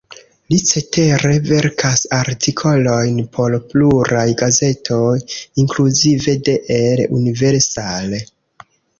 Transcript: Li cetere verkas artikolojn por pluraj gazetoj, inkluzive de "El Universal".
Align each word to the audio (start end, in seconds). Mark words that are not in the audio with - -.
Li 0.51 0.57
cetere 0.67 1.33
verkas 1.47 1.99
artikolojn 2.19 3.19
por 3.35 3.57
pluraj 3.73 4.23
gazetoj, 4.39 5.17
inkluzive 5.65 6.35
de 6.49 6.55
"El 6.77 7.05
Universal". 7.19 8.17